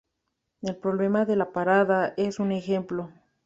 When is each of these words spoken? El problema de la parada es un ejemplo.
El 0.63 0.77
problema 0.77 1.25
de 1.25 1.35
la 1.35 1.51
parada 1.51 2.15
es 2.17 2.39
un 2.39 2.51
ejemplo. 2.51 3.11